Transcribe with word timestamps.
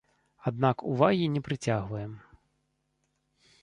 Аднак 0.51 0.77
увагі 0.93 1.29
не 1.35 1.41
прыцягваем. 1.51 2.19